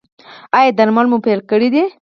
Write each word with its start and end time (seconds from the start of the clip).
ایا 0.57 0.71
درمل 0.77 1.05
مو 1.11 1.17
پیل 1.25 1.39
کړي 1.49 1.69
دي؟ 1.73 1.83